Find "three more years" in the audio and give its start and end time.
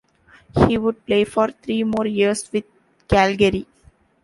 1.51-2.51